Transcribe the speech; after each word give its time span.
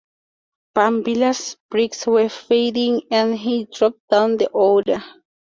Brambilla's 0.73 1.57
brakes 1.69 2.07
were 2.07 2.27
fading 2.27 3.03
and 3.11 3.37
he 3.37 3.67
dropped 3.71 4.01
down 4.09 4.35
the 4.37 4.49
order. 4.49 4.99